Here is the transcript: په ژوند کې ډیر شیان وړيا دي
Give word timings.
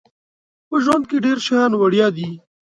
په 0.67 0.75
ژوند 0.83 1.03
کې 1.09 1.17
ډیر 1.25 1.37
شیان 1.45 1.71
وړيا 1.75 2.07
دي 2.17 2.29